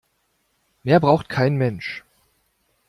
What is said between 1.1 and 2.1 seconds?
kein Mensch.